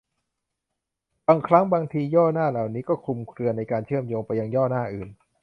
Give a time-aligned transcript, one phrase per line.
[1.27, 5.09] บางครั้งบางที ย่อหน้าเหล่านี้ก็คลุมเครือในการเชื่อมโยงไปยังย่อหน้าอื่น